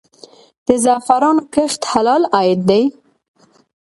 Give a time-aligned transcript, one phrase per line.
[0.67, 2.83] د زعفرانو کښت حلال عاید دی؟